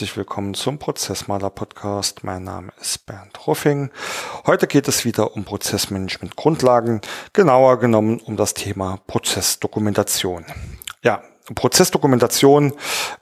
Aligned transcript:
Herzlich 0.00 0.16
willkommen 0.16 0.54
zum 0.54 0.78
Prozessmaler 0.78 1.50
Podcast. 1.50 2.24
Mein 2.24 2.42
Name 2.42 2.72
ist 2.80 3.04
Bernd 3.04 3.46
Ruffing. 3.46 3.90
Heute 4.46 4.66
geht 4.66 4.88
es 4.88 5.04
wieder 5.04 5.36
um 5.36 5.44
Prozessmanagement 5.44 6.36
Grundlagen, 6.36 7.02
genauer 7.34 7.78
genommen 7.78 8.18
um 8.18 8.38
das 8.38 8.54
Thema 8.54 8.98
Prozessdokumentation. 9.06 10.46
Ja, 11.02 11.22
Prozessdokumentation, 11.54 12.72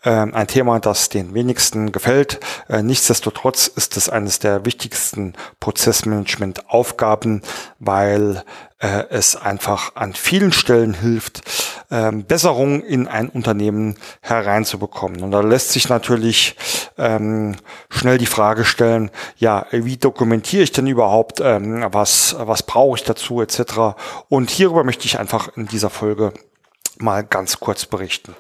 äh, 0.03 0.11
ein 0.11 0.47
Thema, 0.47 0.81
das 0.81 1.09
den 1.09 1.35
wenigsten 1.35 1.93
gefällt. 1.93 2.41
Äh, 2.69 2.83
nichtsdestotrotz 2.83 3.67
ist 3.69 3.97
es 3.97 4.09
eines 4.09 4.39
der 4.39 4.65
wichtigsten 4.65 5.35
Prozessmanagement-Aufgaben, 5.61 7.43
weil 7.79 8.45
äh, 8.81 9.05
es 9.11 9.35
einfach 9.35 9.97
an 9.97 10.15
vielen 10.15 10.53
Stellen 10.53 10.95
hilft, 10.95 11.43
äh, 11.91 12.13
Besserungen 12.13 12.83
in 12.83 13.09
ein 13.09 13.29
Unternehmen 13.29 13.97
hereinzubekommen. 14.21 15.23
Und 15.23 15.33
da 15.33 15.41
lässt 15.41 15.71
sich 15.71 15.89
natürlich 15.89 16.57
ähm, 16.97 17.57
schnell 17.91 18.19
die 18.19 18.27
Frage 18.27 18.65
stellen, 18.65 19.11
ja, 19.37 19.67
wie 19.73 19.97
dokumentiere 19.97 20.63
ich 20.63 20.73
denn 20.73 20.87
überhaupt, 20.87 21.41
ähm, 21.41 21.85
was, 21.91 22.37
was 22.39 22.63
brauche 22.63 22.97
ich 22.97 23.05
dazu 23.05 23.41
etc. 23.41 23.97
Und 24.29 24.51
hierüber 24.51 24.85
möchte 24.85 25.07
ich 25.07 25.19
einfach 25.19 25.57
in 25.57 25.67
dieser 25.67 25.91
Folge 25.91 26.33
mal 27.03 27.25
ganz 27.25 27.61
kurz 27.61 27.87
berichten. 27.87 28.35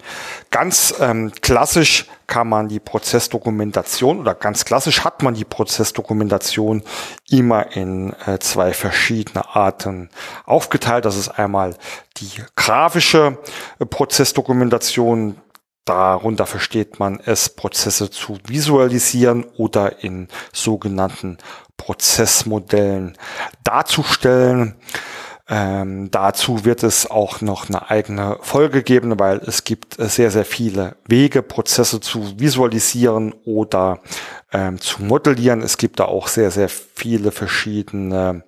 Ganz 0.51 0.95
ähm, 1.01 1.33
klassisch 1.41 2.07
kann 2.27 2.49
man 2.49 2.69
die 2.69 2.81
Prozessdokumentation 2.81 4.21
oder 4.21 4.35
ganz 4.35 4.65
klassisch 4.65 5.05
hat 5.05 5.23
man 5.23 5.35
die 5.35 5.45
Prozessdokumentation 5.45 6.83
immer 7.29 7.75
in 7.75 8.13
äh, 8.27 8.39
zwei 8.39 8.73
verschiedene 8.73 9.55
Arten 9.55 10.11
aufgeteilt. 10.45 11.05
Das 11.05 11.17
ist 11.17 11.29
einmal 11.29 11.75
die 12.19 12.31
grafische 12.55 13.39
äh, 13.79 13.87
Prozessdokumentation. 13.87 15.37
Darunter 15.85 16.45
versteht 16.45 16.99
man 16.99 17.19
es, 17.25 17.49
Prozesse 17.49 18.11
zu 18.11 18.39
visualisieren 18.47 19.45
oder 19.57 20.05
in 20.05 20.29
sogenannten 20.53 21.39
Prozessmodellen 21.79 23.17
darzustellen. 23.65 24.77
Ähm, 25.51 26.11
dazu 26.11 26.67
wird 26.67 26.83
es 26.83 27.11
auch 27.11 27.41
noch 27.41 27.71
eine 27.71 27.89
eigene 27.91 28.37
Folge 28.43 28.83
geben, 28.83 29.19
weil 29.19 29.39
es 29.39 29.65
gibt 29.65 29.97
sehr, 29.99 30.31
sehr 30.31 30.45
viele 30.45 30.97
Wege, 31.07 31.41
Prozesse 31.41 32.01
zu 32.01 32.39
visualisieren 32.39 33.33
oder 33.47 34.01
ähm, 34.53 34.79
zu 34.79 35.03
modellieren. 35.03 35.63
Es 35.63 35.79
gibt 35.79 36.01
da 36.01 36.05
auch 36.05 36.29
sehr, 36.29 36.51
sehr 36.51 36.69
viele 36.69 37.33
verschiedene, 37.33 38.45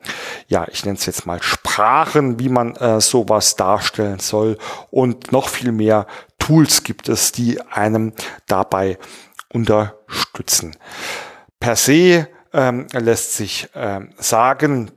ja, 0.48 0.66
ich 0.70 0.84
nenne 0.84 0.98
es 0.98 1.06
jetzt 1.06 1.24
mal 1.24 1.42
Sprachen, 1.42 2.38
wie 2.38 2.50
man 2.50 2.76
äh, 2.76 3.00
sowas 3.00 3.56
darstellen 3.56 4.18
soll. 4.18 4.58
Und 4.90 5.32
noch 5.32 5.48
viel 5.48 5.72
mehr 5.72 6.06
Tools 6.38 6.84
gibt 6.84 7.08
es, 7.08 7.32
die 7.32 7.62
einem 7.62 8.12
dabei 8.46 8.98
unterstützen. 9.48 10.76
Per 11.60 11.76
se 11.76 12.28
ähm, 12.52 12.86
lässt 12.92 13.34
sich 13.34 13.68
ähm, 13.74 14.10
sagen, 14.18 14.90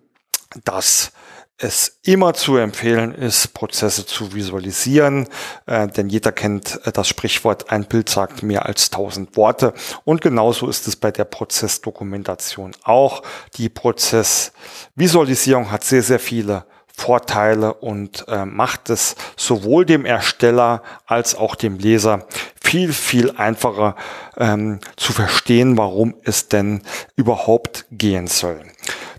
dass 0.66 1.14
es 1.64 2.00
immer 2.04 2.34
zu 2.34 2.58
empfehlen 2.58 3.16
ist, 3.16 3.54
Prozesse 3.54 4.06
zu 4.06 4.34
visualisieren, 4.34 5.30
äh, 5.66 5.88
denn 5.88 6.10
jeder 6.10 6.34
kennt 6.34 6.86
äh, 6.86 6.92
das 6.92 7.08
Sprichwort, 7.08 7.72
ein 7.72 7.86
Bild 7.86 8.10
sagt 8.10 8.44
mehr 8.44 8.66
als 8.66 8.90
tausend 8.90 9.38
Worte. 9.38 9.74
Und 10.04 10.22
genauso 10.22 10.68
ist 10.68 10.88
es 10.88 10.98
bei 10.98 11.12
der 11.12 11.24
Prozessdokumentation 11.24 12.76
auch. 12.84 13.24
Die 13.56 13.70
Prozessvisualisierung 13.70 15.72
hat 15.72 15.86
sehr, 15.86 16.04
sehr 16.04 16.20
viele 16.20 16.66
Vorteile 16.96 17.74
und 17.74 18.26
äh, 18.28 18.46
macht 18.46 18.90
es 18.90 19.16
sowohl 19.36 19.86
dem 19.86 20.06
Ersteller 20.06 20.84
als 21.08 21.34
auch 21.34 21.56
dem 21.56 21.80
Leser 21.80 22.28
viel, 22.62 22.94
viel 22.94 23.32
einfacher 23.32 23.96
ähm, 24.38 24.80
zu 24.96 25.14
verstehen, 25.14 25.78
warum 25.78 26.16
es 26.24 26.50
denn 26.50 26.84
überhaupt 27.16 27.86
gehen 27.90 28.28
soll. 28.28 28.62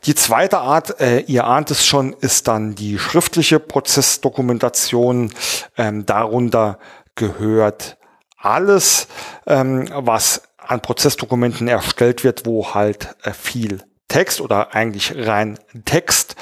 Die 0.06 0.15
zweite 0.15 0.59
Art, 0.59 1.00
äh, 1.00 1.20
ihr 1.20 1.47
ahnt 1.47 1.70
es 1.70 1.87
schon, 1.87 2.12
ist 2.12 2.47
dann 2.47 2.75
die 2.75 2.98
schriftliche 2.98 3.59
Prozessdokumentation. 3.59 5.32
Ähm, 5.78 6.04
darunter 6.04 6.78
gehört 7.15 7.97
alles, 8.37 9.09
ähm, 9.47 9.88
was 9.94 10.43
an 10.59 10.82
Prozessdokumenten 10.82 11.69
erstellt 11.69 12.22
wird, 12.22 12.44
wo 12.44 12.75
halt 12.75 13.16
äh, 13.22 13.32
viel 13.32 13.82
Text 14.09 14.43
oder 14.43 14.75
eigentlich 14.75 15.14
rein 15.16 15.59
Text 15.87 16.37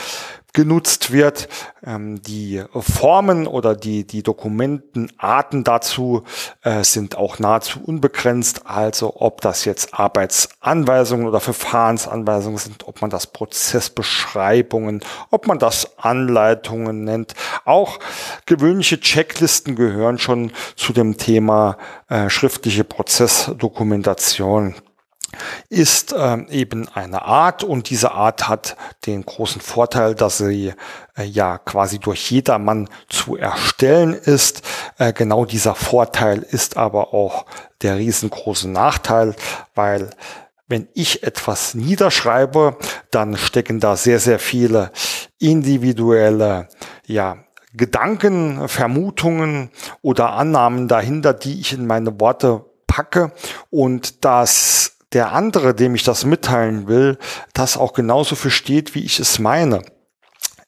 genutzt 0.52 1.12
wird. 1.12 1.48
Ähm, 1.84 2.22
die 2.22 2.62
Formen 2.78 3.46
oder 3.46 3.74
die, 3.74 4.06
die 4.06 4.22
Dokumentenarten 4.22 5.64
dazu 5.64 6.24
äh, 6.62 6.84
sind 6.84 7.16
auch 7.16 7.38
nahezu 7.38 7.80
unbegrenzt. 7.82 8.66
Also 8.66 9.14
ob 9.16 9.40
das 9.40 9.64
jetzt 9.64 9.94
Arbeitsanweisungen 9.94 11.26
oder 11.26 11.40
Verfahrensanweisungen 11.40 12.58
sind, 12.58 12.86
ob 12.86 13.00
man 13.00 13.10
das 13.10 13.26
Prozessbeschreibungen, 13.26 15.02
ob 15.30 15.46
man 15.46 15.58
das 15.58 15.98
Anleitungen 15.98 17.04
nennt. 17.04 17.34
Auch 17.64 17.98
gewöhnliche 18.46 19.00
Checklisten 19.00 19.74
gehören 19.74 20.18
schon 20.18 20.52
zu 20.76 20.92
dem 20.92 21.16
Thema 21.16 21.78
äh, 22.08 22.28
schriftliche 22.28 22.84
Prozessdokumentation 22.84 24.74
ist 25.68 26.14
ähm, 26.16 26.46
eben 26.50 26.88
eine 26.88 27.22
Art 27.22 27.64
und 27.64 27.90
diese 27.90 28.12
Art 28.12 28.48
hat 28.48 28.76
den 29.06 29.24
großen 29.24 29.60
Vorteil, 29.60 30.14
dass 30.14 30.38
sie 30.38 30.74
äh, 31.16 31.24
ja 31.24 31.58
quasi 31.58 31.98
durch 31.98 32.30
jedermann 32.30 32.88
zu 33.08 33.36
erstellen 33.36 34.14
ist. 34.14 34.62
Äh, 34.98 35.12
genau 35.12 35.44
dieser 35.44 35.74
Vorteil 35.74 36.38
ist 36.42 36.76
aber 36.76 37.14
auch 37.14 37.46
der 37.82 37.96
riesengroße 37.96 38.68
Nachteil, 38.68 39.34
weil 39.74 40.10
wenn 40.68 40.88
ich 40.94 41.22
etwas 41.22 41.74
niederschreibe, 41.74 42.78
dann 43.10 43.36
stecken 43.36 43.78
da 43.78 43.96
sehr, 43.96 44.18
sehr 44.18 44.38
viele 44.38 44.90
individuelle, 45.38 46.68
ja, 47.06 47.44
Gedanken, 47.74 48.68
Vermutungen 48.68 49.70
oder 50.02 50.32
Annahmen 50.32 50.88
dahinter, 50.88 51.32
die 51.32 51.60
ich 51.60 51.72
in 51.72 51.86
meine 51.86 52.20
Worte 52.20 52.64
packe 52.86 53.32
und 53.70 54.24
das 54.24 54.98
der 55.12 55.32
andere, 55.32 55.74
dem 55.74 55.94
ich 55.94 56.04
das 56.04 56.24
mitteilen 56.24 56.88
will, 56.88 57.18
das 57.52 57.76
auch 57.76 57.92
genauso 57.92 58.34
versteht, 58.34 58.94
wie 58.94 59.04
ich 59.04 59.20
es 59.20 59.38
meine 59.38 59.82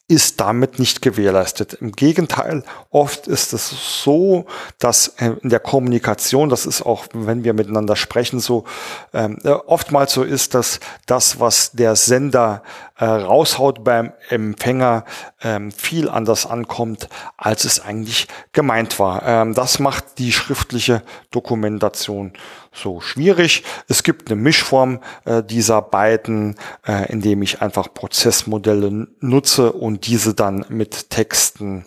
ist 0.07 0.39
damit 0.39 0.77
nicht 0.77 1.01
gewährleistet. 1.01 1.73
Im 1.73 1.91
Gegenteil, 1.91 2.63
oft 2.91 3.25
ist 3.25 3.53
es 3.53 4.03
so, 4.03 4.45
dass 4.77 5.07
äh, 5.17 5.31
in 5.41 5.49
der 5.49 5.59
Kommunikation, 5.59 6.49
das 6.49 6.67
ist 6.67 6.83
auch, 6.83 7.07
wenn 7.13 7.43
wir 7.43 7.53
miteinander 7.53 7.95
sprechen, 7.95 8.39
so 8.39 8.65
ähm, 9.13 9.39
äh, 9.43 9.49
oftmals 9.49 10.13
so 10.13 10.21
ist, 10.21 10.53
dass 10.53 10.79
das, 11.07 11.39
was 11.39 11.71
der 11.71 11.95
Sender 11.95 12.61
äh, 12.97 13.05
raushaut 13.05 13.83
beim 13.83 14.13
Empfänger, 14.29 15.05
ähm, 15.41 15.71
viel 15.71 16.07
anders 16.07 16.45
ankommt, 16.45 17.09
als 17.35 17.65
es 17.65 17.79
eigentlich 17.79 18.27
gemeint 18.51 18.99
war. 18.99 19.23
Ähm, 19.25 19.55
das 19.55 19.79
macht 19.79 20.19
die 20.19 20.31
schriftliche 20.31 21.01
Dokumentation 21.31 22.33
so 22.75 23.01
schwierig. 23.01 23.63
Es 23.87 24.03
gibt 24.03 24.29
eine 24.31 24.39
Mischform 24.39 24.99
äh, 25.25 25.43
dieser 25.43 25.81
beiden, 25.81 26.55
äh, 26.87 27.11
indem 27.11 27.41
ich 27.41 27.61
einfach 27.61 27.93
Prozessmodelle 27.93 29.07
nutze 29.19 29.71
und 29.71 30.07
diese 30.07 30.33
dann 30.33 30.65
mit 30.69 31.09
Texten 31.09 31.85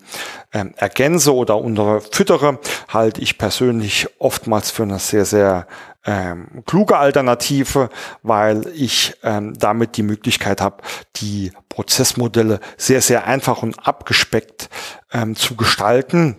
ähm, 0.53 0.75
ergänze 0.77 1.35
oder 1.35 1.59
unterfüttere, 1.59 2.59
halte 2.89 3.21
ich 3.21 3.39
persönlich 3.39 4.09
oftmals 4.19 4.71
für 4.71 4.85
eine 4.85 4.99
sehr, 4.99 5.25
sehr 5.25 5.67
ähm, 6.07 6.63
kluge 6.67 6.97
Alternative, 6.97 7.91
weil 8.23 8.67
ich 8.75 9.15
ähm, 9.23 9.55
damit 9.59 9.97
die 9.97 10.03
Möglichkeit 10.03 10.61
habe, 10.61 10.83
die 11.17 11.53
Prozessmodelle 11.69 12.61
sehr, 12.77 13.03
sehr 13.03 13.27
einfach 13.27 13.63
und 13.63 13.87
abgespeckt 13.87 14.71
ähm, 15.13 15.37
zu 15.37 15.55
gestalten 15.57 16.37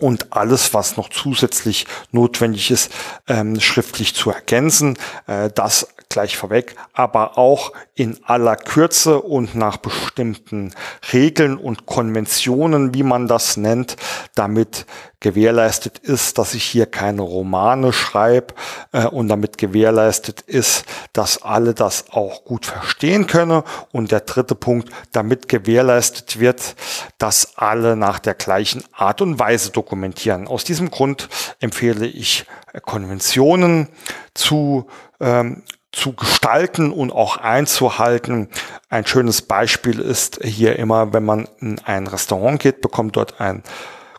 und 0.00 0.32
alles, 0.32 0.74
was 0.74 0.96
noch 0.96 1.08
zusätzlich 1.08 1.86
notwendig 2.12 2.70
ist, 2.70 2.92
ähm, 3.28 3.60
schriftlich 3.60 4.14
zu 4.14 4.30
ergänzen. 4.30 4.98
Äh, 5.26 5.50
das 5.54 5.88
gleich 6.10 6.36
vorweg, 6.36 6.74
aber 6.92 7.38
auch 7.38 7.72
in 7.94 8.18
aller 8.24 8.56
Kürze 8.56 9.20
und 9.20 9.54
nach 9.54 9.76
bestimmten 9.76 10.74
Regeln 11.12 11.56
und 11.56 11.86
Konventionen, 11.86 12.92
wie 12.94 13.04
man 13.04 13.28
das 13.28 13.56
nennt, 13.56 13.96
damit 14.34 14.86
gewährleistet 15.20 15.98
ist, 15.98 16.38
dass 16.38 16.54
ich 16.54 16.64
hier 16.64 16.86
keine 16.86 17.22
Romane 17.22 17.92
schreibe 17.92 18.54
äh, 18.92 19.06
und 19.06 19.28
damit 19.28 19.56
gewährleistet 19.56 20.40
ist, 20.40 20.84
dass 21.12 21.42
alle 21.42 21.74
das 21.74 22.06
auch 22.10 22.44
gut 22.44 22.66
verstehen 22.66 23.26
können. 23.26 23.62
Und 23.92 24.10
der 24.10 24.20
dritte 24.20 24.54
Punkt, 24.54 24.90
damit 25.12 25.48
gewährleistet 25.48 26.40
wird, 26.40 26.74
dass 27.18 27.56
alle 27.56 27.94
nach 27.96 28.18
der 28.18 28.34
gleichen 28.34 28.82
Art 28.92 29.20
und 29.20 29.38
Weise 29.38 29.70
dokumentieren. 29.70 30.48
Aus 30.48 30.64
diesem 30.64 30.90
Grund 30.90 31.28
empfehle 31.60 32.06
ich 32.06 32.46
Konventionen 32.82 33.88
zu 34.34 34.86
ähm, 35.20 35.62
zu 35.92 36.12
gestalten 36.12 36.92
und 36.92 37.12
auch 37.12 37.36
einzuhalten. 37.36 38.48
Ein 38.88 39.06
schönes 39.06 39.42
Beispiel 39.42 39.98
ist 39.98 40.40
hier 40.42 40.78
immer, 40.78 41.12
wenn 41.12 41.24
man 41.24 41.48
in 41.60 41.80
ein 41.84 42.06
Restaurant 42.06 42.60
geht, 42.60 42.80
bekommt 42.80 43.16
dort 43.16 43.40
ein 43.40 43.62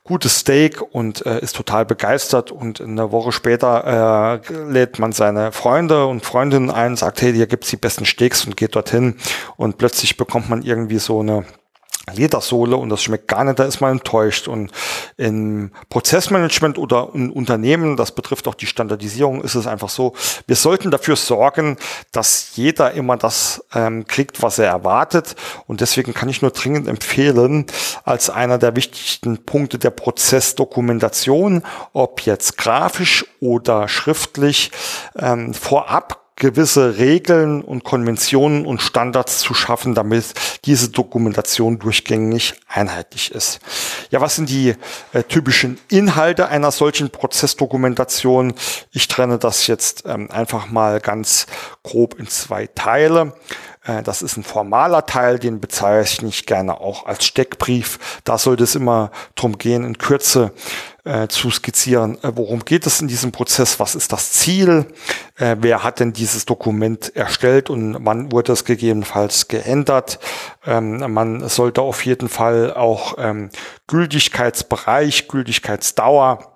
gutes 0.04 0.40
Steak 0.40 0.82
und 0.82 1.26
äh, 1.26 1.40
ist 1.40 1.56
total 1.56 1.86
begeistert 1.86 2.52
und 2.52 2.82
eine 2.82 3.12
Woche 3.12 3.32
später 3.32 4.42
äh, 4.50 4.54
lädt 4.70 5.00
man 5.00 5.12
seine 5.12 5.52
Freunde 5.52 6.08
und 6.08 6.26
Freundinnen 6.26 6.70
ein, 6.70 6.96
sagt, 6.98 7.22
hey, 7.22 7.34
hier 7.34 7.48
gibt's 7.48 7.70
die 7.70 7.78
besten 7.78 8.06
Steaks 8.06 8.46
und 8.46 8.58
geht 8.58 8.76
dorthin 8.76 9.16
und 9.58 9.78
plötzlich 9.78 10.18
bekommt 10.18 10.50
man 10.50 10.64
irgendwie 10.64 11.00
so 11.00 11.20
eine 11.20 11.46
Ledersohle 12.14 12.76
und 12.76 12.90
das 12.90 13.02
schmeckt 13.02 13.28
gar 13.28 13.44
nicht, 13.44 13.60
da 13.60 13.64
ist 13.64 13.82
man 13.82 13.94
enttäuscht. 13.94 14.48
Und 14.48 14.72
im 15.18 15.72
Prozessmanagement 15.90 16.78
oder 16.78 17.10
in 17.14 17.30
Unternehmen, 17.32 17.98
das 17.98 18.12
betrifft 18.12 18.48
auch 18.48 18.56
die 18.56 18.66
Standardisierung, 18.66 19.42
ist 19.42 19.56
es 19.56 19.68
einfach 19.68 19.90
so, 19.90 20.14
wir 20.48 20.56
sollten 20.56 20.92
dafür 20.92 21.16
sorgen, 21.16 21.78
dass 22.12 22.56
jeder 22.56 22.92
immer 22.92 23.18
das 23.18 23.64
ähm, 23.74 24.06
kriegt, 24.06 24.42
was 24.42 24.60
er 24.60 24.68
erwartet. 24.68 25.36
Und 25.68 25.82
deswegen 25.82 26.14
kann 26.14 26.30
ich 26.30 26.42
nur 26.42 26.52
dringend 26.52 26.88
empfehlen, 26.88 27.66
als 28.04 28.30
einer 28.30 28.58
der 28.58 28.76
wichtigsten 28.76 29.44
Punkte 29.46 29.80
der 29.80 29.92
Prozessdokumentation, 29.92 31.64
ob 31.94 32.22
jetzt 32.22 32.58
grafisch 32.58 33.26
oder 33.40 33.88
schriftlich, 33.88 34.72
ähm, 35.18 35.54
vorab 35.54 36.21
gewisse 36.42 36.98
Regeln 36.98 37.62
und 37.62 37.84
Konventionen 37.84 38.66
und 38.66 38.82
Standards 38.82 39.40
zu 39.40 39.54
schaffen, 39.54 39.94
damit 39.94 40.34
diese 40.66 40.90
Dokumentation 40.90 41.78
durchgängig 41.78 42.56
einheitlich 42.68 43.32
ist. 43.32 43.60
Ja, 44.10 44.22
was 44.22 44.38
sind 44.38 44.50
die 44.50 44.74
äh, 45.14 45.22
typischen 45.22 45.78
Inhalte 45.88 46.48
einer 46.48 46.72
solchen 46.72 47.12
Prozessdokumentation? 47.12 48.56
Ich 48.92 49.08
trenne 49.08 49.38
das 49.38 49.68
jetzt 49.68 50.04
ähm, 50.08 50.32
einfach 50.32 50.68
mal 50.68 51.00
ganz 51.00 51.46
grob 51.84 52.18
in 52.18 52.28
zwei 52.28 52.66
Teile. 52.66 53.34
Äh, 53.84 54.04
das 54.04 54.22
ist 54.22 54.38
ein 54.38 54.44
formaler 54.44 55.06
Teil, 55.06 55.40
den 55.40 55.60
bezeichne 55.60 56.30
ich 56.30 56.46
gerne 56.46 56.80
auch 56.80 57.06
als 57.06 57.26
Steckbrief. 57.26 58.22
Da 58.24 58.38
sollte 58.38 58.64
es 58.64 58.76
immer 58.76 59.12
darum 59.36 59.58
gehen, 59.58 59.84
in 59.84 59.98
Kürze 59.98 60.54
äh, 61.04 61.28
zu 61.28 61.50
skizzieren, 61.50 62.18
äh, 62.24 62.32
worum 62.36 62.66
geht 62.66 62.86
es 62.86 63.02
in 63.02 63.08
diesem 63.08 63.32
Prozess, 63.32 63.80
was 63.80 63.96
ist 63.96 64.14
das 64.14 64.32
Ziel, 64.32 64.86
äh, 65.38 65.56
wer 65.60 65.84
hat 65.84 66.00
denn 66.00 66.14
dieses 66.14 66.46
Dokument 66.46 67.16
erstellt 67.16 67.70
und 67.70 67.98
wann 68.06 68.32
wurde 68.32 68.54
es 68.54 68.66
gegebenenfalls 68.66 69.48
geändert. 69.48 70.20
Ähm, 70.66 71.12
man 71.12 71.48
sollte 71.50 71.82
auf 71.82 72.06
jeden 72.06 72.30
Fall 72.30 72.74
auch 72.74 73.16
ähm, 73.18 73.50
Gültigkeitsbereich, 73.88 75.28
Gültigkeitsdauer 75.28 76.51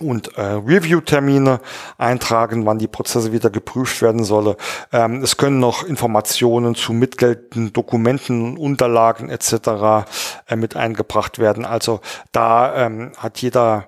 und 0.00 0.36
äh, 0.36 0.42
Review-Termine 0.42 1.60
eintragen, 1.98 2.66
wann 2.66 2.78
die 2.78 2.88
Prozesse 2.88 3.32
wieder 3.32 3.48
geprüft 3.48 4.02
werden 4.02 4.24
solle. 4.24 4.56
Ähm, 4.92 5.22
es 5.22 5.36
können 5.36 5.60
noch 5.60 5.84
Informationen 5.84 6.74
zu 6.74 6.92
mitgeltenden 6.92 7.72
Dokumenten, 7.72 8.56
Unterlagen 8.56 9.30
etc. 9.30 10.06
Äh, 10.48 10.56
mit 10.56 10.74
eingebracht 10.74 11.38
werden. 11.38 11.64
Also 11.64 12.00
da 12.32 12.74
ähm, 12.86 13.12
hat 13.18 13.38
jeder 13.38 13.86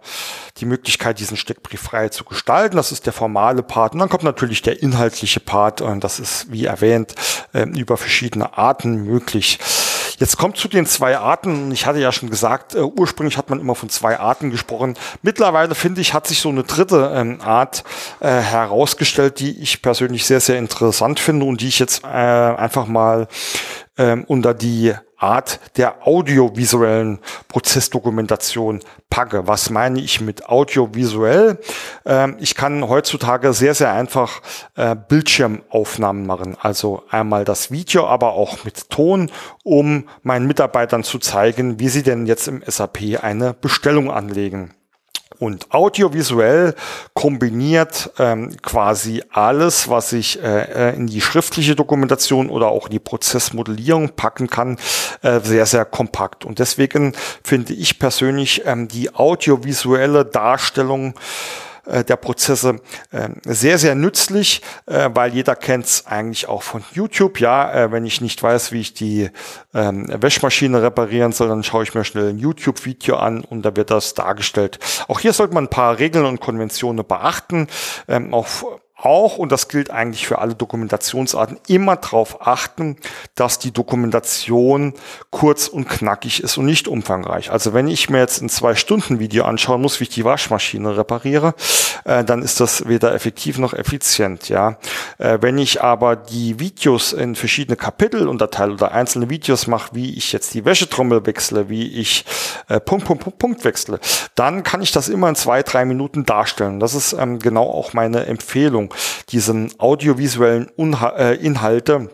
die 0.58 0.66
Möglichkeit, 0.66 1.18
diesen 1.18 1.36
Steckbrief 1.36 1.80
frei 1.80 2.08
zu 2.08 2.24
gestalten. 2.24 2.76
Das 2.76 2.92
ist 2.92 3.06
der 3.06 3.12
formale 3.12 3.64
Part. 3.64 3.94
Und 3.94 3.98
dann 3.98 4.08
kommt 4.08 4.22
natürlich 4.22 4.62
der 4.62 4.80
inhaltliche 4.82 5.40
Part. 5.40 5.80
Und 5.80 6.04
das 6.04 6.20
ist, 6.20 6.52
wie 6.52 6.66
erwähnt, 6.66 7.16
äh, 7.52 7.64
über 7.64 7.96
verschiedene 7.96 8.56
Arten 8.56 9.04
möglich. 9.04 9.58
Jetzt 10.18 10.38
kommt 10.38 10.56
zu 10.56 10.68
den 10.68 10.86
zwei 10.86 11.18
Arten. 11.18 11.70
Ich 11.72 11.86
hatte 11.86 11.98
ja 11.98 12.10
schon 12.10 12.30
gesagt, 12.30 12.74
äh, 12.74 12.80
ursprünglich 12.80 13.36
hat 13.36 13.50
man 13.50 13.60
immer 13.60 13.74
von 13.74 13.88
zwei 13.88 14.18
Arten 14.18 14.50
gesprochen. 14.50 14.94
Mittlerweile 15.22 15.74
finde 15.74 16.00
ich, 16.00 16.14
hat 16.14 16.26
sich 16.26 16.40
so 16.40 16.48
eine 16.48 16.64
dritte 16.64 17.12
ähm, 17.14 17.40
Art 17.42 17.84
äh, 18.20 18.28
herausgestellt, 18.28 19.40
die 19.40 19.60
ich 19.60 19.82
persönlich 19.82 20.26
sehr, 20.26 20.40
sehr 20.40 20.58
interessant 20.58 21.20
finde 21.20 21.46
und 21.46 21.60
die 21.60 21.68
ich 21.68 21.78
jetzt 21.78 22.04
äh, 22.04 22.06
einfach 22.06 22.86
mal 22.86 23.28
ähm, 23.98 24.24
unter 24.24 24.54
die 24.54 24.94
Art 25.18 25.60
der 25.76 26.06
audiovisuellen 26.06 27.20
Prozessdokumentation 27.48 28.80
packe. 29.08 29.48
Was 29.48 29.70
meine 29.70 30.00
ich 30.00 30.20
mit 30.20 30.48
audiovisuell? 30.48 31.58
Ähm, 32.04 32.36
ich 32.38 32.54
kann 32.54 32.86
heutzutage 32.86 33.52
sehr, 33.52 33.74
sehr 33.74 33.92
einfach 33.92 34.42
äh, 34.74 34.94
Bildschirmaufnahmen 34.94 36.26
machen. 36.26 36.56
Also 36.60 37.02
einmal 37.10 37.44
das 37.44 37.70
Video, 37.70 38.06
aber 38.06 38.34
auch 38.34 38.64
mit 38.64 38.90
Ton, 38.90 39.30
um 39.64 40.08
meinen 40.22 40.46
Mitarbeitern 40.46 41.02
zu 41.02 41.18
zeigen, 41.18 41.80
wie 41.80 41.88
sie 41.88 42.02
denn 42.02 42.26
jetzt 42.26 42.48
im 42.48 42.62
SAP 42.66 43.22
eine 43.22 43.54
Bestellung 43.54 44.10
anlegen. 44.10 44.74
Und 45.38 45.72
audiovisuell 45.72 46.74
kombiniert 47.14 48.10
ähm, 48.18 48.56
quasi 48.62 49.22
alles, 49.30 49.88
was 49.88 50.12
ich 50.12 50.42
äh, 50.42 50.90
äh, 50.90 50.96
in 50.96 51.06
die 51.06 51.20
schriftliche 51.20 51.76
Dokumentation 51.76 52.48
oder 52.48 52.68
auch 52.68 52.86
in 52.86 52.92
die 52.92 52.98
Prozessmodellierung 52.98 54.10
packen 54.10 54.48
kann, 54.48 54.78
äh, 55.22 55.40
sehr, 55.40 55.66
sehr 55.66 55.84
kompakt. 55.84 56.44
Und 56.44 56.58
deswegen 56.58 57.14
finde 57.42 57.74
ich 57.74 57.98
persönlich 57.98 58.62
ähm, 58.64 58.88
die 58.88 59.14
audiovisuelle 59.14 60.24
Darstellung 60.24 61.14
äh, 61.86 62.04
der 62.04 62.16
Prozesse 62.16 62.80
äh, 63.10 63.28
sehr, 63.44 63.78
sehr 63.78 63.94
nützlich, 63.94 64.62
äh, 64.86 65.10
weil 65.12 65.32
jeder 65.34 65.56
kennt 65.56 65.86
es 65.86 66.06
eigentlich 66.06 66.48
auch 66.48 66.62
von 66.62 66.84
YouTube. 66.92 67.40
Ja, 67.40 67.72
äh, 67.72 67.92
wenn 67.92 68.04
ich 68.04 68.20
nicht 68.20 68.42
weiß, 68.42 68.72
wie 68.72 68.80
ich 68.80 68.94
die 68.94 69.30
ähm, 69.74 70.06
Wäschmaschine 70.08 70.82
reparieren 70.82 71.32
soll, 71.32 71.48
dann 71.48 71.62
schaue 71.62 71.84
ich 71.84 71.94
mir 71.94 72.04
schnell 72.04 72.30
ein 72.30 72.38
YouTube-Video 72.38 73.16
an 73.16 73.42
und 73.42 73.62
da 73.62 73.76
wird 73.76 73.90
das 73.90 74.14
dargestellt. 74.14 74.78
Auch 75.08 75.20
hier 75.20 75.32
sollte 75.32 75.54
man 75.54 75.64
ein 75.64 75.70
paar 75.70 75.98
Regeln 75.98 76.24
und 76.24 76.40
Konventionen 76.40 77.06
beachten. 77.06 77.68
Ähm, 78.08 78.34
auch 78.34 78.46
auch, 78.96 79.36
und 79.36 79.52
das 79.52 79.68
gilt 79.68 79.90
eigentlich 79.90 80.26
für 80.26 80.38
alle 80.38 80.54
Dokumentationsarten, 80.54 81.58
immer 81.68 81.96
darauf 81.96 82.46
achten, 82.46 82.96
dass 83.34 83.58
die 83.58 83.70
Dokumentation 83.70 84.94
kurz 85.30 85.68
und 85.68 85.86
knackig 85.88 86.42
ist 86.42 86.56
und 86.56 86.64
nicht 86.64 86.88
umfangreich. 86.88 87.50
Also 87.50 87.74
wenn 87.74 87.88
ich 87.88 88.08
mir 88.08 88.18
jetzt 88.18 88.40
ein 88.40 88.48
Zwei-Stunden-Video 88.48 89.44
anschauen 89.44 89.82
muss, 89.82 90.00
wie 90.00 90.04
ich 90.04 90.10
die 90.10 90.24
Waschmaschine 90.24 90.96
repariere, 90.96 91.54
äh, 92.04 92.24
dann 92.24 92.42
ist 92.42 92.60
das 92.60 92.88
weder 92.88 93.14
effektiv 93.14 93.58
noch 93.58 93.74
effizient. 93.74 94.48
Ja, 94.48 94.78
äh, 95.18 95.38
Wenn 95.42 95.58
ich 95.58 95.82
aber 95.82 96.16
die 96.16 96.58
Videos 96.58 97.12
in 97.12 97.34
verschiedene 97.34 97.76
Kapitel 97.76 98.28
unterteile 98.28 98.72
oder 98.72 98.92
einzelne 98.92 99.28
Videos 99.28 99.66
mache, 99.66 99.90
wie 99.94 100.16
ich 100.16 100.32
jetzt 100.32 100.54
die 100.54 100.64
Wäschetrommel 100.64 101.26
wechsle, 101.26 101.68
wie 101.68 102.00
ich 102.00 102.24
äh, 102.68 102.80
Punkt, 102.80 103.04
Punkt, 103.04 103.22
Punkt, 103.22 103.38
Punkt 103.38 103.64
wechsle, 103.64 104.00
dann 104.34 104.62
kann 104.62 104.80
ich 104.80 104.92
das 104.92 105.08
immer 105.08 105.28
in 105.28 105.34
zwei, 105.34 105.62
drei 105.62 105.84
Minuten 105.84 106.24
darstellen. 106.24 106.80
Das 106.80 106.94
ist 106.94 107.12
ähm, 107.12 107.38
genau 107.38 107.64
auch 107.64 107.92
meine 107.92 108.24
Empfehlung. 108.26 108.85
Versuchung, 108.86 108.94
diesen 109.30 109.78
audiovisuellen 109.78 110.70
Unha 110.78 111.10
äh, 111.16 111.34
Inhalte 111.34 112.10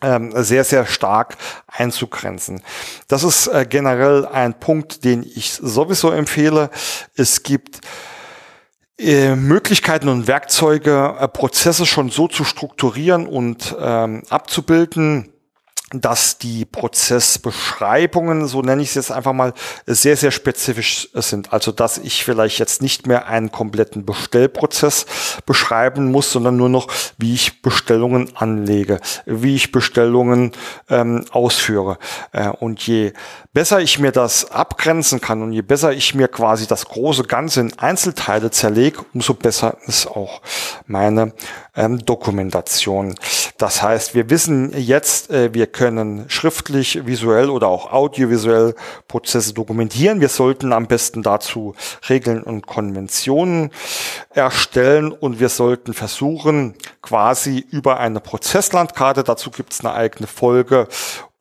ähm, 0.00 0.32
sehr, 0.34 0.64
sehr 0.64 0.86
stark 0.86 1.36
einzugrenzen. 1.66 2.62
Das 3.08 3.22
ist 3.22 3.46
äh, 3.46 3.66
generell 3.68 4.26
ein 4.26 4.58
Punkt, 4.58 5.04
den 5.04 5.22
ich 5.22 5.52
sowieso 5.52 6.10
empfehle. 6.10 6.70
Es 7.14 7.42
gibt 7.42 7.80
äh, 8.98 9.36
Möglichkeiten 9.36 10.08
und 10.08 10.26
Werkzeuge, 10.26 11.16
äh, 11.18 11.28
Prozesse 11.28 11.86
schon 11.86 12.10
so 12.10 12.26
zu 12.28 12.44
strukturieren 12.44 13.26
und 13.26 13.76
ähm, 13.80 14.22
abzubilden, 14.28 15.31
dass 16.00 16.38
die 16.38 16.64
Prozessbeschreibungen, 16.64 18.46
so 18.46 18.62
nenne 18.62 18.82
ich 18.82 18.88
es 18.88 18.94
jetzt 18.94 19.12
einfach 19.12 19.32
mal, 19.32 19.52
sehr, 19.86 20.16
sehr 20.16 20.30
spezifisch 20.30 21.08
sind. 21.14 21.52
Also, 21.52 21.72
dass 21.72 21.98
ich 21.98 22.24
vielleicht 22.24 22.58
jetzt 22.58 22.82
nicht 22.82 23.06
mehr 23.06 23.26
einen 23.26 23.52
kompletten 23.52 24.04
Bestellprozess 24.04 25.06
beschreiben 25.46 26.10
muss, 26.10 26.32
sondern 26.32 26.56
nur 26.56 26.68
noch, 26.68 26.88
wie 27.18 27.34
ich 27.34 27.62
Bestellungen 27.62 28.36
anlege, 28.36 29.00
wie 29.26 29.54
ich 29.54 29.72
Bestellungen 29.72 30.52
ähm, 30.88 31.24
ausführe. 31.30 31.98
Äh, 32.32 32.48
und 32.48 32.86
je 32.86 33.12
besser 33.52 33.80
ich 33.80 33.98
mir 33.98 34.12
das 34.12 34.50
abgrenzen 34.50 35.20
kann 35.20 35.42
und 35.42 35.52
je 35.52 35.62
besser 35.62 35.92
ich 35.92 36.14
mir 36.14 36.28
quasi 36.28 36.66
das 36.66 36.86
große 36.86 37.24
Ganze 37.24 37.60
in 37.60 37.78
Einzelteile 37.78 38.50
zerlege, 38.50 39.04
umso 39.12 39.34
besser 39.34 39.76
ist 39.86 40.06
auch 40.06 40.40
meine 40.86 41.32
ähm, 41.74 41.98
Dokumentation. 42.04 43.14
Das 43.62 43.80
heißt, 43.80 44.16
wir 44.16 44.28
wissen 44.28 44.72
jetzt, 44.76 45.30
äh, 45.30 45.54
wir 45.54 45.68
können 45.68 46.24
schriftlich, 46.28 47.06
visuell 47.06 47.48
oder 47.48 47.68
auch 47.68 47.92
audiovisuell 47.92 48.74
Prozesse 49.06 49.54
dokumentieren. 49.54 50.20
Wir 50.20 50.30
sollten 50.30 50.72
am 50.72 50.88
besten 50.88 51.22
dazu 51.22 51.76
Regeln 52.08 52.42
und 52.42 52.66
Konventionen 52.66 53.70
erstellen 54.30 55.12
und 55.12 55.38
wir 55.38 55.48
sollten 55.48 55.94
versuchen, 55.94 56.74
quasi 57.02 57.64
über 57.70 58.00
eine 58.00 58.18
Prozesslandkarte, 58.18 59.22
dazu 59.22 59.52
gibt 59.52 59.74
es 59.74 59.84
eine 59.84 59.94
eigene 59.94 60.26
Folge, 60.26 60.88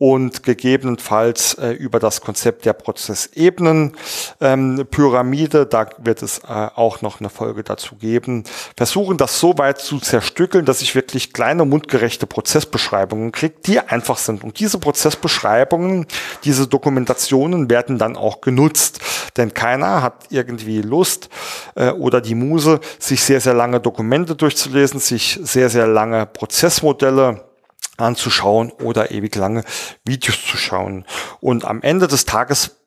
und 0.01 0.41
gegebenenfalls 0.41 1.53
äh, 1.59 1.73
über 1.73 1.99
das 1.99 2.21
Konzept 2.21 2.65
der 2.65 2.73
Prozessebenen. 2.73 3.95
Ähm, 4.39 4.87
da 4.89 5.89
wird 5.99 6.23
es 6.23 6.39
äh, 6.39 6.47
auch 6.47 7.03
noch 7.03 7.19
eine 7.19 7.29
Folge 7.29 7.61
dazu 7.61 7.97
geben, 7.97 8.45
versuchen 8.75 9.17
das 9.17 9.39
so 9.39 9.59
weit 9.59 9.77
zu 9.77 9.99
zerstückeln, 9.99 10.65
dass 10.65 10.81
ich 10.81 10.95
wirklich 10.95 11.33
kleine 11.33 11.65
mundgerechte 11.65 12.25
Prozessbeschreibungen 12.25 13.31
kriege, 13.31 13.53
die 13.63 13.79
einfach 13.79 14.17
sind. 14.17 14.43
Und 14.43 14.59
diese 14.59 14.79
Prozessbeschreibungen, 14.79 16.07
diese 16.45 16.65
Dokumentationen 16.65 17.69
werden 17.69 17.99
dann 17.99 18.17
auch 18.17 18.41
genutzt, 18.41 19.01
denn 19.37 19.53
keiner 19.53 20.01
hat 20.01 20.15
irgendwie 20.31 20.81
Lust 20.81 21.29
äh, 21.75 21.91
oder 21.91 22.21
die 22.21 22.33
Muse, 22.33 22.79
sich 22.97 23.23
sehr, 23.23 23.39
sehr 23.39 23.53
lange 23.53 23.79
Dokumente 23.79 24.35
durchzulesen, 24.35 24.99
sich 24.99 25.39
sehr, 25.43 25.69
sehr 25.69 25.85
lange 25.85 26.25
Prozessmodelle 26.25 27.50
anzuschauen 27.97 28.71
oder 28.71 29.11
ewig 29.11 29.35
lange 29.35 29.63
Videos 30.05 30.45
zu 30.45 30.57
schauen. 30.57 31.05
Und 31.39 31.65
am 31.65 31.81
Ende 31.81 32.07
des 32.07 32.25
Tages 32.25 32.77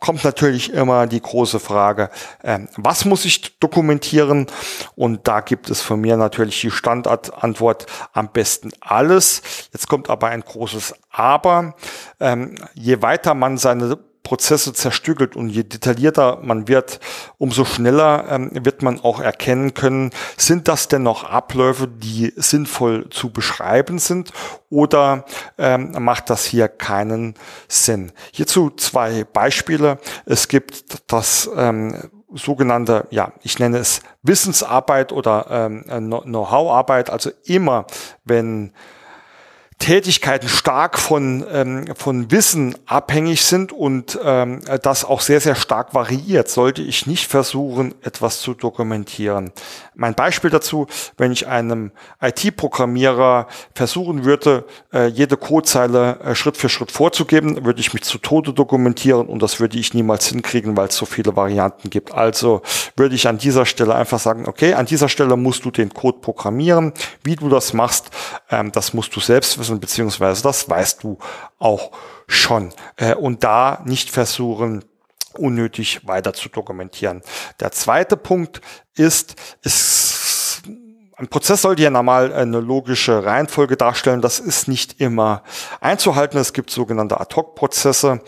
kommt 0.00 0.24
natürlich 0.24 0.72
immer 0.72 1.06
die 1.06 1.20
große 1.20 1.60
Frage, 1.60 2.10
äh, 2.42 2.60
was 2.76 3.04
muss 3.04 3.24
ich 3.24 3.58
dokumentieren? 3.60 4.46
Und 4.96 5.28
da 5.28 5.40
gibt 5.40 5.70
es 5.70 5.82
von 5.82 6.00
mir 6.00 6.16
natürlich 6.16 6.60
die 6.60 6.70
Standardantwort 6.70 7.86
am 8.12 8.32
besten 8.32 8.70
alles. 8.80 9.42
Jetzt 9.72 9.88
kommt 9.88 10.10
aber 10.10 10.28
ein 10.28 10.40
großes 10.40 10.94
Aber. 11.10 11.74
Ähm, 12.18 12.56
je 12.74 13.02
weiter 13.02 13.34
man 13.34 13.58
seine 13.58 13.98
Prozesse 14.30 14.72
zerstückelt 14.72 15.34
und 15.34 15.48
je 15.48 15.64
detaillierter 15.64 16.38
man 16.40 16.68
wird, 16.68 17.00
umso 17.38 17.64
schneller 17.64 18.26
ähm, 18.30 18.52
wird 18.52 18.80
man 18.80 19.00
auch 19.00 19.18
erkennen 19.18 19.74
können, 19.74 20.12
sind 20.36 20.68
das 20.68 20.86
denn 20.86 21.02
noch 21.02 21.24
Abläufe, 21.24 21.88
die 21.88 22.32
sinnvoll 22.36 23.10
zu 23.10 23.32
beschreiben 23.32 23.98
sind 23.98 24.32
oder 24.68 25.24
ähm, 25.58 25.96
macht 25.98 26.30
das 26.30 26.44
hier 26.44 26.68
keinen 26.68 27.34
Sinn? 27.66 28.12
Hierzu 28.30 28.70
zwei 28.70 29.24
Beispiele. 29.24 29.98
Es 30.26 30.46
gibt 30.46 31.02
das 31.08 31.50
ähm, 31.56 31.96
sogenannte, 32.32 33.08
ja, 33.10 33.32
ich 33.42 33.58
nenne 33.58 33.78
es 33.78 34.00
Wissensarbeit 34.22 35.10
oder 35.12 35.46
ähm, 35.50 36.08
Know-how-Arbeit, 36.08 37.10
also 37.10 37.32
immer 37.46 37.84
wenn 38.24 38.74
Tätigkeiten 39.80 40.48
stark 40.48 40.98
von, 40.98 41.44
ähm, 41.50 41.86
von 41.96 42.30
Wissen 42.30 42.76
abhängig 42.84 43.42
sind 43.42 43.72
und 43.72 44.18
ähm, 44.22 44.60
das 44.82 45.06
auch 45.06 45.22
sehr, 45.22 45.40
sehr 45.40 45.54
stark 45.56 45.94
variiert, 45.94 46.48
sollte 46.48 46.82
ich 46.82 47.06
nicht 47.06 47.26
versuchen, 47.26 47.94
etwas 48.02 48.40
zu 48.40 48.52
dokumentieren. 48.52 49.52
Mein 49.94 50.14
Beispiel 50.14 50.50
dazu, 50.50 50.86
wenn 51.16 51.32
ich 51.32 51.48
einem 51.48 51.92
IT-Programmierer 52.20 53.48
versuchen 53.74 54.24
würde, 54.24 54.66
äh, 54.92 55.06
jede 55.06 55.38
Codezeile 55.38 56.20
äh, 56.20 56.34
Schritt 56.34 56.58
für 56.58 56.68
Schritt 56.68 56.92
vorzugeben, 56.92 57.64
würde 57.64 57.80
ich 57.80 57.94
mich 57.94 58.02
zu 58.02 58.18
Tode 58.18 58.52
dokumentieren 58.52 59.26
und 59.28 59.40
das 59.42 59.60
würde 59.60 59.78
ich 59.78 59.94
niemals 59.94 60.26
hinkriegen, 60.26 60.76
weil 60.76 60.88
es 60.88 60.96
so 60.96 61.06
viele 61.06 61.36
Varianten 61.36 61.88
gibt. 61.88 62.12
Also 62.12 62.60
würde 62.96 63.14
ich 63.14 63.26
an 63.28 63.38
dieser 63.38 63.64
Stelle 63.64 63.94
einfach 63.94 64.18
sagen, 64.18 64.46
okay, 64.46 64.74
an 64.74 64.84
dieser 64.84 65.08
Stelle 65.08 65.38
musst 65.38 65.64
du 65.64 65.70
den 65.70 65.92
Code 65.94 66.18
programmieren. 66.20 66.92
Wie 67.24 67.36
du 67.36 67.48
das 67.48 67.72
machst, 67.72 68.10
ähm, 68.50 68.72
das 68.72 68.92
musst 68.92 69.16
du 69.16 69.20
selbst 69.20 69.58
wissen 69.58 69.69
müssen, 69.70 69.80
beziehungsweise 69.80 70.42
das 70.42 70.68
weißt 70.68 71.02
du 71.02 71.18
auch 71.58 71.92
schon. 72.26 72.72
Äh, 72.96 73.14
und 73.14 73.44
da 73.44 73.82
nicht 73.84 74.10
versuchen, 74.10 74.84
unnötig 75.38 76.06
weiter 76.06 76.34
zu 76.34 76.48
dokumentieren. 76.48 77.22
Der 77.60 77.70
zweite 77.70 78.16
Punkt 78.16 78.60
ist, 78.94 79.36
ist 79.62 80.09
ein 81.20 81.28
Prozess 81.28 81.62
sollte 81.62 81.82
ja 81.82 81.90
normal 81.90 82.32
eine 82.32 82.60
logische 82.60 83.24
Reihenfolge 83.24 83.76
darstellen. 83.76 84.22
Das 84.22 84.40
ist 84.40 84.68
nicht 84.68 85.00
immer 85.00 85.42
einzuhalten. 85.80 86.38
Es 86.38 86.54
gibt 86.54 86.70
sogenannte 86.70 87.20
Ad-Hoc-Prozesse. 87.20 88.20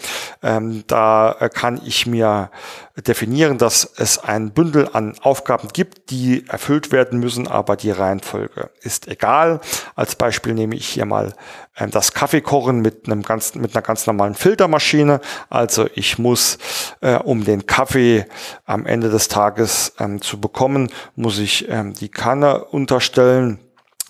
Ähm, 0.42 0.84
da 0.87 1.37
äh, 1.40 1.49
kann 1.49 1.80
ich 1.84 2.06
mir 2.06 2.50
definieren, 2.96 3.56
dass 3.56 3.90
es 3.96 4.18
ein 4.18 4.50
Bündel 4.52 4.90
an 4.92 5.14
Aufgaben 5.22 5.68
gibt, 5.72 6.11
die 6.11 6.46
erfüllt 6.49 6.92
werden 6.92 7.20
müssen, 7.20 7.49
aber 7.49 7.76
die 7.76 7.90
Reihenfolge 7.90 8.70
ist 8.82 9.08
egal. 9.08 9.61
Als 9.94 10.14
Beispiel 10.14 10.52
nehme 10.52 10.75
ich 10.75 10.87
hier 10.88 11.06
mal 11.06 11.32
äh, 11.76 11.88
das 11.88 12.12
Kaffeekochen 12.12 12.80
mit 12.80 13.06
einem 13.06 13.22
ganz, 13.22 13.54
mit 13.54 13.75
einer 13.75 13.82
ganz 13.82 14.06
normalen 14.06 14.34
Filtermaschine. 14.34 15.20
Also 15.49 15.88
ich 15.94 16.18
muss, 16.18 16.58
äh, 17.00 17.16
um 17.16 17.44
den 17.44 17.66
Kaffee 17.66 18.26
am 18.66 18.84
Ende 18.84 19.08
des 19.08 19.28
Tages 19.28 19.94
ähm, 19.99 20.20
zu 20.20 20.38
bekommen, 20.38 20.90
muss 21.16 21.38
ich 21.38 21.68
ähm, 21.70 21.94
die 21.94 22.11
Kanne 22.11 22.64
unterstellen 22.82 23.58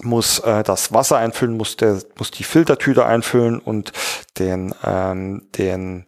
muss 0.02 0.38
äh, 0.41 0.62
das 0.62 0.93
Wasser 0.93 1.19
einfüllen, 1.19 1.57
muss 1.57 1.76
der 1.76 1.99
muss 2.19 2.31
die 2.31 2.45
Filtertüte 2.45 3.05
einfüllen 3.05 3.59
und 3.59 3.93
den 4.38 4.75
ähm, 4.85 5.43
den 5.57 6.05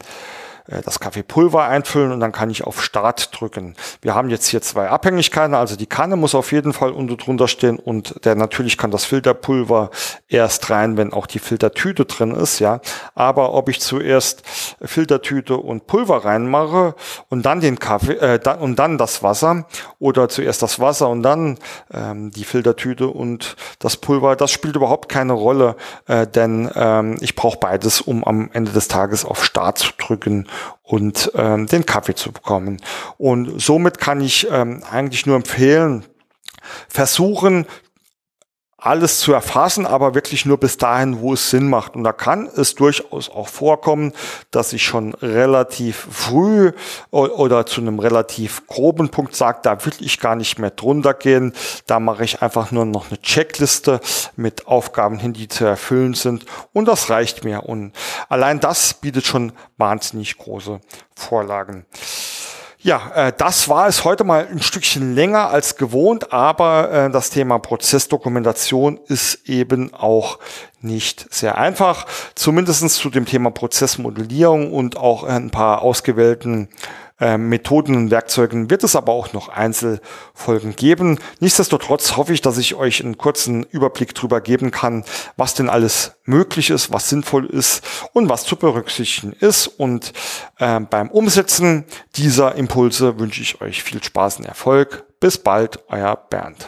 das 0.66 0.98
Kaffeepulver 0.98 1.64
einfüllen 1.64 2.12
und 2.12 2.20
dann 2.20 2.32
kann 2.32 2.48
ich 2.48 2.64
auf 2.64 2.82
Start 2.82 3.38
drücken. 3.38 3.74
Wir 4.00 4.14
haben 4.14 4.30
jetzt 4.30 4.46
hier 4.46 4.62
zwei 4.62 4.88
Abhängigkeiten, 4.88 5.54
also 5.54 5.76
die 5.76 5.86
Kanne 5.86 6.16
muss 6.16 6.34
auf 6.34 6.52
jeden 6.52 6.72
Fall 6.72 6.90
unten 6.90 7.18
drunter 7.18 7.48
stehen 7.48 7.78
und 7.78 8.24
der 8.24 8.34
natürlich 8.34 8.78
kann 8.78 8.90
das 8.90 9.04
Filterpulver 9.04 9.90
erst 10.28 10.70
rein, 10.70 10.96
wenn 10.96 11.12
auch 11.12 11.26
die 11.26 11.38
Filtertüte 11.38 12.06
drin 12.06 12.30
ist, 12.30 12.60
ja. 12.60 12.80
Aber 13.14 13.52
ob 13.52 13.68
ich 13.68 13.80
zuerst 13.80 14.42
Filtertüte 14.82 15.58
und 15.58 15.86
Pulver 15.86 16.24
reinmache 16.24 16.94
und 17.28 17.44
dann 17.44 17.60
den 17.60 17.78
Kaffee 17.78 18.14
äh, 18.14 18.38
dann, 18.38 18.58
und 18.60 18.78
dann 18.78 18.96
das 18.96 19.22
Wasser 19.22 19.66
oder 19.98 20.30
zuerst 20.30 20.62
das 20.62 20.80
Wasser 20.80 21.10
und 21.10 21.22
dann 21.22 21.58
ähm, 21.92 22.30
die 22.30 22.44
Filtertüte 22.44 23.08
und 23.08 23.56
das 23.80 23.98
Pulver, 23.98 24.34
das 24.34 24.50
spielt 24.50 24.76
überhaupt 24.76 25.10
keine 25.10 25.34
Rolle, 25.34 25.76
äh, 26.06 26.26
denn 26.26 26.70
ähm, 26.74 27.18
ich 27.20 27.34
brauche 27.34 27.58
beides, 27.58 28.00
um 28.00 28.24
am 28.24 28.48
Ende 28.54 28.72
des 28.72 28.88
Tages 28.88 29.26
auf 29.26 29.44
Start 29.44 29.78
zu 29.78 29.92
drücken 29.98 30.48
und 30.82 31.32
ähm, 31.34 31.66
den 31.66 31.86
Kaffee 31.86 32.14
zu 32.14 32.32
bekommen. 32.32 32.80
Und 33.18 33.60
somit 33.60 33.98
kann 33.98 34.20
ich 34.20 34.46
ähm, 34.50 34.82
eigentlich 34.90 35.26
nur 35.26 35.36
empfehlen, 35.36 36.04
versuchen, 36.88 37.66
alles 38.84 39.18
zu 39.18 39.32
erfassen, 39.32 39.86
aber 39.86 40.14
wirklich 40.14 40.44
nur 40.44 40.58
bis 40.58 40.76
dahin, 40.76 41.20
wo 41.20 41.32
es 41.32 41.48
Sinn 41.48 41.68
macht. 41.68 41.96
Und 41.96 42.04
da 42.04 42.12
kann 42.12 42.46
es 42.54 42.74
durchaus 42.74 43.30
auch 43.30 43.48
vorkommen, 43.48 44.12
dass 44.50 44.74
ich 44.74 44.84
schon 44.84 45.14
relativ 45.14 46.06
früh 46.10 46.72
oder 47.10 47.64
zu 47.64 47.80
einem 47.80 47.98
relativ 47.98 48.66
groben 48.66 49.08
Punkt 49.08 49.34
sage, 49.34 49.60
da 49.62 49.84
will 49.86 49.94
ich 50.00 50.20
gar 50.20 50.36
nicht 50.36 50.58
mehr 50.58 50.70
drunter 50.70 51.14
gehen. 51.14 51.54
Da 51.86 51.98
mache 51.98 52.24
ich 52.24 52.42
einfach 52.42 52.72
nur 52.72 52.84
noch 52.84 53.08
eine 53.08 53.20
Checkliste 53.20 54.00
mit 54.36 54.66
Aufgaben 54.66 55.18
hin, 55.18 55.32
die 55.32 55.48
zu 55.48 55.64
erfüllen 55.64 56.12
sind. 56.12 56.44
Und 56.74 56.86
das 56.86 57.08
reicht 57.08 57.42
mir. 57.42 57.62
Und 57.62 57.92
allein 58.28 58.60
das 58.60 58.92
bietet 58.94 59.24
schon 59.24 59.52
wahnsinnig 59.78 60.36
große 60.36 60.80
Vorlagen. 61.16 61.86
Ja, 62.84 63.12
äh, 63.14 63.32
das 63.34 63.70
war 63.70 63.88
es 63.88 64.04
heute 64.04 64.24
mal 64.24 64.46
ein 64.46 64.60
Stückchen 64.60 65.14
länger 65.14 65.48
als 65.48 65.76
gewohnt, 65.76 66.34
aber 66.34 66.92
äh, 66.92 67.10
das 67.10 67.30
Thema 67.30 67.58
Prozessdokumentation 67.58 69.00
ist 69.06 69.48
eben 69.48 69.94
auch 69.94 70.38
nicht 70.82 71.32
sehr 71.32 71.56
einfach. 71.56 72.04
Zumindestens 72.34 72.96
zu 72.96 73.08
dem 73.08 73.24
Thema 73.24 73.50
Prozessmodellierung 73.50 74.70
und 74.70 74.98
auch 74.98 75.24
ein 75.24 75.50
paar 75.50 75.80
ausgewählten 75.80 76.68
äh, 76.68 77.03
Methoden 77.20 77.94
und 77.94 78.10
Werkzeugen 78.10 78.70
wird 78.70 78.82
es 78.82 78.96
aber 78.96 79.12
auch 79.12 79.32
noch 79.32 79.48
Einzelfolgen 79.48 80.74
geben. 80.74 81.20
Nichtsdestotrotz 81.38 82.16
hoffe 82.16 82.32
ich, 82.32 82.40
dass 82.40 82.58
ich 82.58 82.74
euch 82.74 83.04
einen 83.04 83.18
kurzen 83.18 83.62
Überblick 83.62 84.14
darüber 84.14 84.40
geben 84.40 84.72
kann, 84.72 85.04
was 85.36 85.54
denn 85.54 85.68
alles 85.68 86.16
möglich 86.24 86.70
ist, 86.70 86.92
was 86.92 87.08
sinnvoll 87.08 87.46
ist 87.46 87.84
und 88.12 88.28
was 88.28 88.44
zu 88.44 88.56
berücksichtigen 88.56 89.32
ist. 89.32 89.68
Und 89.68 90.12
äh, 90.58 90.80
beim 90.80 91.10
Umsetzen 91.10 91.84
dieser 92.16 92.56
Impulse 92.56 93.18
wünsche 93.18 93.42
ich 93.42 93.60
euch 93.60 93.82
viel 93.82 94.02
Spaß 94.02 94.38
und 94.38 94.46
Erfolg. 94.46 95.04
Bis 95.20 95.38
bald, 95.38 95.84
euer 95.88 96.16
Bernd. 96.16 96.66